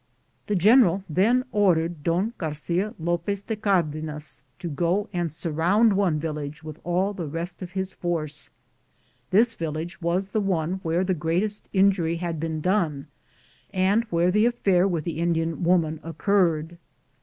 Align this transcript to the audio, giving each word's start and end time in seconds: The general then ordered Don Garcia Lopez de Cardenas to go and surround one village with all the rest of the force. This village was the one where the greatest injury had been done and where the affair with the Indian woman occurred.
The 0.47 0.55
general 0.55 1.03
then 1.07 1.45
ordered 1.51 2.01
Don 2.01 2.33
Garcia 2.39 2.95
Lopez 2.97 3.43
de 3.43 3.55
Cardenas 3.55 4.41
to 4.57 4.67
go 4.67 5.07
and 5.13 5.29
surround 5.31 5.93
one 5.93 6.19
village 6.19 6.63
with 6.63 6.79
all 6.83 7.13
the 7.13 7.27
rest 7.27 7.61
of 7.61 7.73
the 7.73 7.85
force. 7.85 8.49
This 9.29 9.53
village 9.53 10.01
was 10.01 10.29
the 10.29 10.41
one 10.41 10.79
where 10.81 11.03
the 11.03 11.13
greatest 11.13 11.69
injury 11.71 12.15
had 12.15 12.39
been 12.39 12.61
done 12.61 13.09
and 13.71 14.03
where 14.05 14.31
the 14.31 14.47
affair 14.47 14.87
with 14.87 15.03
the 15.03 15.19
Indian 15.19 15.63
woman 15.63 15.99
occurred. 16.01 16.79